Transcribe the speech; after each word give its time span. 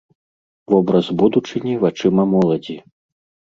Вобраз 0.75 1.11
будучыні 1.21 1.77
вачыма 1.87 2.29
моладзі. 2.35 2.83